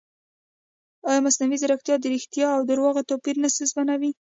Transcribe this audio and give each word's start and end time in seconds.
ایا 1.09 1.19
مصنوعي 1.25 1.57
ځیرکتیا 1.61 1.95
د 1.99 2.05
ریښتیا 2.13 2.47
او 2.55 2.61
دروغو 2.69 3.07
توپیر 3.09 3.35
نه 3.43 3.49
ستونزمنوي؟ 3.53 4.11